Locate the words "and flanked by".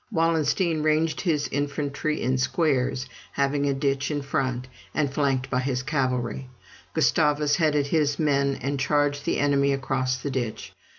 4.95-5.59